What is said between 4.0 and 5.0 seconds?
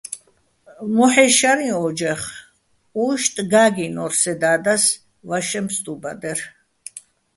სე და́დას